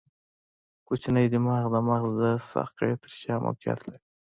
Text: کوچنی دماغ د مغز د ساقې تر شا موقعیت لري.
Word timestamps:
کوچنی 0.87 1.25
دماغ 1.33 1.63
د 1.73 1.75
مغز 1.87 2.11
د 2.21 2.23
ساقې 2.51 2.91
تر 3.01 3.11
شا 3.19 3.35
موقعیت 3.45 3.79
لري. 3.87 4.05